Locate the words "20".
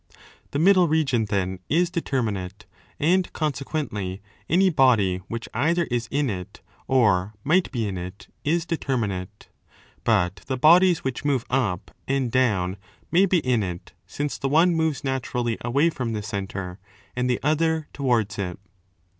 10.03-10.03